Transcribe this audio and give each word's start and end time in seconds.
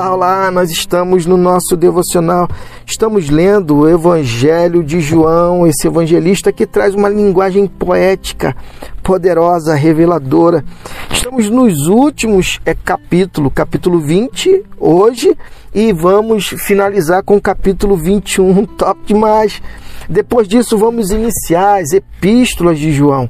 Olá, 0.00 0.14
olá, 0.14 0.50
nós 0.50 0.70
estamos 0.70 1.26
no 1.26 1.36
nosso 1.36 1.76
devocional, 1.76 2.48
estamos 2.86 3.28
lendo 3.28 3.80
o 3.80 3.86
Evangelho 3.88 4.82
de 4.82 4.98
João, 4.98 5.66
esse 5.66 5.86
evangelista 5.86 6.50
que 6.50 6.66
traz 6.66 6.94
uma 6.94 7.06
linguagem 7.06 7.66
poética, 7.66 8.56
poderosa, 9.02 9.74
reveladora. 9.74 10.64
Estamos 11.10 11.50
nos 11.50 11.86
últimos 11.86 12.60
é, 12.64 12.74
capítulo, 12.74 13.50
capítulo 13.50 14.00
20, 14.00 14.64
hoje, 14.78 15.36
e 15.74 15.92
vamos 15.92 16.48
finalizar 16.48 17.22
com 17.22 17.36
o 17.36 17.42
capítulo 17.42 17.94
21, 17.94 18.64
top 18.78 19.00
demais. 19.04 19.60
Depois 20.08 20.48
disso, 20.48 20.78
vamos 20.78 21.10
iniciar 21.10 21.78
as 21.78 21.92
epístolas 21.92 22.78
de 22.78 22.90
João 22.90 23.28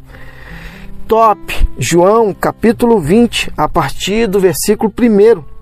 top. 1.09 1.67
João, 1.77 2.33
capítulo 2.33 3.01
20, 3.01 3.53
a 3.57 3.69
partir 3.69 4.29
do 4.29 4.39
versículo 4.39 4.93
1. 4.97 5.60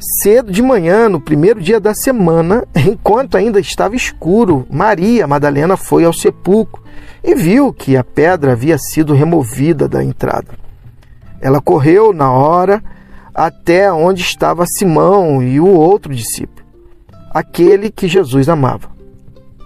Cedo 0.00 0.50
de 0.50 0.62
manhã, 0.62 1.08
no 1.08 1.20
primeiro 1.20 1.60
dia 1.60 1.78
da 1.78 1.94
semana, 1.94 2.66
enquanto 2.74 3.36
ainda 3.36 3.60
estava 3.60 3.94
escuro, 3.94 4.66
Maria 4.70 5.26
Madalena 5.26 5.76
foi 5.76 6.04
ao 6.04 6.12
sepulcro 6.12 6.82
e 7.22 7.34
viu 7.34 7.72
que 7.72 7.96
a 7.96 8.02
pedra 8.02 8.52
havia 8.52 8.78
sido 8.78 9.14
removida 9.14 9.86
da 9.86 10.02
entrada. 10.02 10.58
Ela 11.40 11.60
correu 11.60 12.12
na 12.12 12.32
hora 12.32 12.82
até 13.34 13.92
onde 13.92 14.22
estava 14.22 14.66
Simão 14.66 15.42
e 15.42 15.60
o 15.60 15.66
outro 15.66 16.14
discípulo, 16.14 16.66
aquele 17.30 17.90
que 17.90 18.08
Jesus 18.08 18.48
amava. 18.48 18.90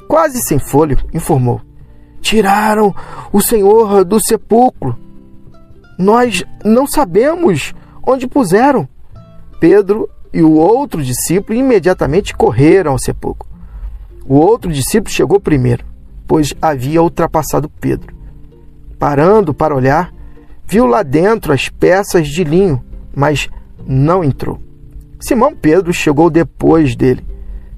Quase 0.09 0.43
sem 0.43 0.59
fôlego, 0.59 1.03
informou: 1.15 1.61
Tiraram 2.21 2.95
o 3.33 3.41
Senhor 3.41 4.05
do 4.05 4.21
sepulcro 4.21 5.05
nós 5.99 6.45
não 6.65 6.87
sabemos 6.87 7.73
onde 8.07 8.27
puseram. 8.27 8.89
Pedro 9.61 10.09
e 10.35 10.43
o 10.43 10.55
outro 10.55 11.01
discípulo 11.01 11.57
imediatamente 11.57 12.35
correram 12.35 12.91
ao 12.91 12.99
sepulcro. 12.99 13.49
O 14.27 14.35
outro 14.35 14.73
discípulo 14.73 15.15
chegou 15.15 15.39
primeiro, 15.39 15.85
pois 16.27 16.53
havia 16.61 17.01
ultrapassado 17.01 17.71
Pedro. 17.81 18.13
Parando 18.99 19.55
para 19.55 19.77
olhar, 19.77 20.13
viu 20.67 20.87
lá 20.87 21.05
dentro 21.05 21.53
as 21.53 21.69
peças 21.69 22.27
de 22.27 22.43
linho, 22.43 22.83
mas 23.15 23.49
não 23.87 24.25
entrou. 24.25 24.59
Simão 25.21 25.55
Pedro 25.55 25.93
chegou 25.93 26.29
depois 26.29 26.97
dele. 26.97 27.25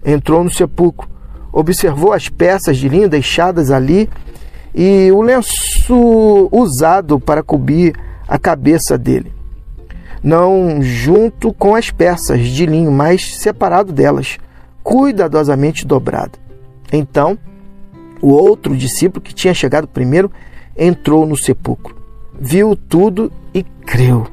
Entrou 0.03 0.43
no 0.43 0.51
sepulcro, 0.51 1.11
observou 1.53 2.15
as 2.15 2.31
peças 2.31 2.79
de 2.79 2.89
linho 2.89 3.09
deixadas 3.09 3.71
ali 3.71 4.09
e 4.75 5.11
o 5.13 5.21
lenço 5.21 6.49
usado 6.51 7.21
para 7.21 7.43
cobrir 7.43 7.95
a 8.27 8.39
cabeça 8.39 8.97
dele, 8.97 9.33
não 10.23 10.83
junto 10.83 11.53
com 11.53 11.75
as 11.75 11.91
peças 11.91 12.47
de 12.47 12.67
linho, 12.67 12.91
mas 12.91 13.37
separado 13.37 13.93
delas, 13.93 14.39
cuidadosamente 14.83 15.87
dobrado. 15.87 16.39
Então, 16.93 17.39
o 18.21 18.31
outro 18.31 18.77
discípulo 18.77 19.21
que 19.21 19.35
tinha 19.35 19.55
chegado 19.55 19.89
primeiro 19.89 20.31
entrou 20.77 21.27
no 21.27 21.37
sepulcro, 21.37 21.97
viu 22.39 22.77
tudo 22.77 23.33
e 23.53 23.63
creu. 23.63 24.27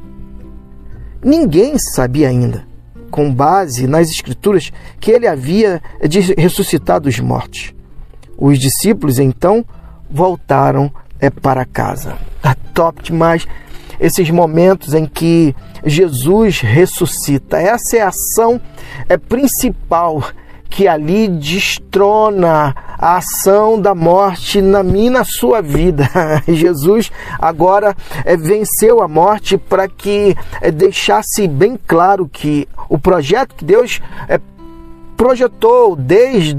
Ninguém 1.24 1.78
sabia 1.78 2.28
ainda, 2.28 2.66
com 3.10 3.34
base 3.34 3.88
nas 3.88 4.10
Escrituras, 4.10 4.72
que 5.00 5.12
ele 5.12 5.28
havia 5.28 5.82
ressuscitado 6.38 7.08
os 7.08 7.20
mortos. 7.20 7.74
Os 8.38 8.60
discípulos 8.60 9.20
então 9.20 9.66
voltaram 10.10 10.92
é, 11.20 11.30
para 11.30 11.66
casa. 11.66 12.18
Tá 12.42 12.56
top 12.74 13.02
demais 13.02 13.48
esses 14.04 14.30
momentos 14.30 14.94
em 14.94 15.06
que 15.06 15.56
Jesus 15.86 16.60
ressuscita. 16.60 17.58
Essa 17.58 17.98
é 17.98 18.02
a 18.02 18.10
ação 18.10 18.60
é, 19.08 19.16
principal 19.16 20.22
que 20.70 20.90
ali 20.90 21.30
destrona 21.30 22.76
a 22.98 23.18
ação 23.18 23.80
da 23.80 23.96
morte 23.96 24.62
na 24.62 24.84
minha 24.84 25.12
na 25.12 25.24
sua 25.24 25.62
vida. 25.62 26.10
Jesus 26.46 27.12
agora 27.40 27.96
é, 28.26 28.36
venceu 28.36 29.02
a 29.02 29.08
morte 29.08 29.58
para 29.58 29.88
que 29.88 30.36
é, 30.60 30.70
deixasse 30.70 31.48
bem 31.48 31.80
claro 31.88 32.28
que 32.28 32.68
o 32.90 33.00
projeto 33.00 33.56
que 33.56 33.64
Deus 33.64 34.02
é, 34.28 34.38
projetou 35.16 35.96
desde 35.96 36.54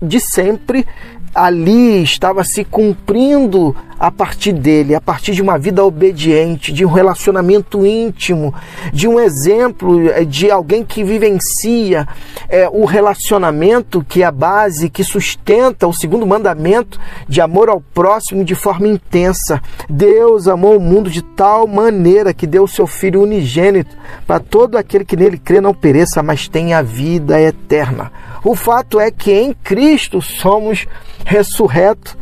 de 0.00 0.20
sempre 0.20 0.86
ali 1.34 2.02
estava 2.02 2.42
se 2.42 2.64
cumprindo 2.64 3.76
a 3.98 4.10
partir 4.10 4.52
dele, 4.52 4.94
a 4.94 5.00
partir 5.00 5.32
de 5.32 5.42
uma 5.42 5.58
vida 5.58 5.84
obediente, 5.84 6.72
de 6.72 6.84
um 6.84 6.90
relacionamento 6.90 7.84
íntimo, 7.86 8.54
de 8.92 9.08
um 9.08 9.18
exemplo 9.18 10.08
eh, 10.10 10.24
de 10.24 10.50
alguém 10.50 10.84
que 10.84 11.02
vivencia 11.02 12.06
é, 12.48 12.68
o 12.68 12.84
relacionamento 12.84 14.04
que 14.06 14.22
é 14.22 14.26
a 14.26 14.30
base, 14.30 14.90
que 14.90 15.02
sustenta 15.02 15.86
o 15.86 15.92
segundo 15.92 16.26
mandamento 16.26 17.00
de 17.28 17.40
amor 17.40 17.68
ao 17.68 17.80
próximo 17.80 18.44
de 18.44 18.54
forma 18.54 18.86
intensa. 18.86 19.60
Deus 19.88 20.46
amou 20.46 20.76
o 20.76 20.80
mundo 20.80 21.10
de 21.10 21.22
tal 21.22 21.66
maneira 21.66 22.34
que 22.34 22.46
deu 22.46 22.64
o 22.64 22.68
seu 22.68 22.86
Filho 22.86 23.22
unigênito 23.22 23.96
para 24.26 24.40
todo 24.40 24.76
aquele 24.76 25.04
que 25.04 25.16
nele 25.16 25.38
crê 25.38 25.60
não 25.60 25.74
pereça, 25.74 26.22
mas 26.22 26.48
tenha 26.48 26.82
vida 26.82 27.40
eterna. 27.40 28.12
O 28.44 28.54
fato 28.54 29.00
é 29.00 29.10
que 29.10 29.32
em 29.32 29.52
Cristo 29.52 30.22
somos 30.22 30.86
ressurreto. 31.24 32.16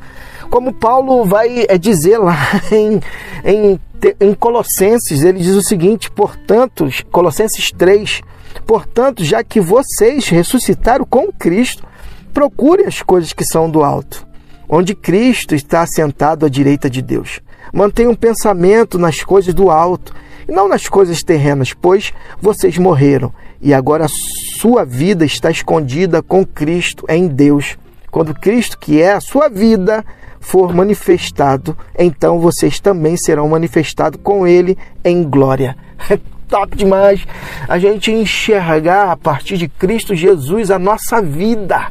Como 0.50 0.72
Paulo 0.72 1.24
vai 1.24 1.66
é, 1.68 1.78
dizer 1.78 2.18
lá 2.18 2.36
em, 2.70 3.00
em, 3.44 3.80
em 4.20 4.34
Colossenses, 4.34 5.22
ele 5.22 5.38
diz 5.38 5.54
o 5.54 5.62
seguinte: 5.62 6.10
portanto, 6.10 6.88
Colossenses 7.10 7.70
3, 7.70 8.20
portanto, 8.66 9.24
já 9.24 9.42
que 9.42 9.60
vocês 9.60 10.28
ressuscitaram 10.28 11.04
com 11.04 11.32
Cristo, 11.32 11.86
procure 12.32 12.84
as 12.84 13.02
coisas 13.02 13.32
que 13.32 13.44
são 13.44 13.70
do 13.70 13.82
alto, 13.82 14.26
onde 14.68 14.94
Cristo 14.94 15.54
está 15.54 15.82
assentado 15.82 16.44
à 16.44 16.48
direita 16.48 16.90
de 16.90 17.00
Deus. 17.00 17.40
Mantenha 17.72 18.10
um 18.10 18.14
pensamento 18.14 18.98
nas 18.98 19.22
coisas 19.22 19.54
do 19.54 19.70
alto 19.70 20.14
e 20.48 20.52
não 20.52 20.68
nas 20.68 20.88
coisas 20.88 21.22
terrenas, 21.22 21.72
pois 21.72 22.12
vocês 22.40 22.76
morreram 22.76 23.32
e 23.60 23.72
agora 23.72 24.06
sua 24.08 24.84
vida 24.84 25.24
está 25.24 25.50
escondida 25.50 26.22
com 26.22 26.44
Cristo 26.44 27.04
em 27.08 27.26
Deus. 27.26 27.78
Quando 28.14 28.32
Cristo, 28.32 28.78
que 28.78 29.02
é 29.02 29.10
a 29.10 29.20
sua 29.20 29.48
vida, 29.48 30.04
for 30.38 30.72
manifestado, 30.72 31.76
então 31.98 32.38
vocês 32.38 32.78
também 32.78 33.16
serão 33.16 33.48
manifestados 33.48 34.20
com 34.22 34.46
Ele 34.46 34.78
em 35.04 35.24
glória. 35.24 35.76
É 36.08 36.16
top 36.48 36.76
demais 36.76 37.26
a 37.66 37.76
gente 37.76 38.12
enxergar 38.12 39.10
a 39.10 39.16
partir 39.16 39.56
de 39.56 39.66
Cristo 39.66 40.14
Jesus 40.14 40.70
a 40.70 40.78
nossa 40.78 41.20
vida. 41.20 41.88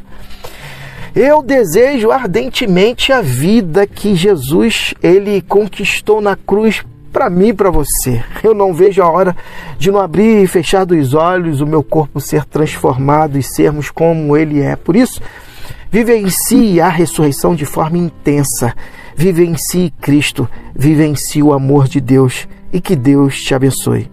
Eu 1.14 1.42
desejo 1.42 2.10
ardentemente 2.10 3.12
a 3.12 3.20
vida 3.20 3.86
que 3.86 4.14
Jesus 4.14 4.94
ele 5.02 5.42
conquistou 5.42 6.22
na 6.22 6.36
cruz 6.36 6.82
para 7.12 7.28
mim 7.28 7.48
e 7.48 7.52
para 7.52 7.70
você. 7.70 8.24
Eu 8.42 8.54
não 8.54 8.72
vejo 8.72 9.02
a 9.02 9.10
hora 9.10 9.36
de 9.76 9.90
não 9.90 10.00
abrir 10.00 10.42
e 10.42 10.46
fechar 10.46 10.86
dos 10.86 11.12
olhos 11.12 11.60
o 11.60 11.66
meu 11.66 11.82
corpo 11.82 12.18
ser 12.18 12.46
transformado 12.46 13.36
e 13.36 13.42
sermos 13.42 13.90
como 13.90 14.34
ele 14.38 14.62
é. 14.62 14.74
Por 14.74 14.96
isso, 14.96 15.20
Vivencie 15.94 16.80
a 16.80 16.88
ressurreição 16.88 17.54
de 17.54 17.64
forma 17.64 17.96
intensa. 17.96 18.74
Vivencie 19.14 19.92
Cristo. 20.00 20.50
Vivencie 20.74 21.40
o 21.40 21.52
amor 21.52 21.86
de 21.86 22.00
Deus. 22.00 22.48
E 22.72 22.80
que 22.80 22.96
Deus 22.96 23.40
te 23.40 23.54
abençoe. 23.54 24.10